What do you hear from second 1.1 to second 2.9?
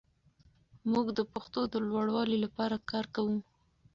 د پښتو د لوړاوي لپاره